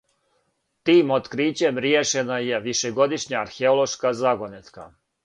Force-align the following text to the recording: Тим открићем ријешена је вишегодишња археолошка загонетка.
Тим 0.89 1.11
открићем 1.17 1.77
ријешена 1.85 2.39
је 2.45 2.63
вишегодишња 2.69 3.39
археолошка 3.43 4.13
загонетка. 4.23 4.89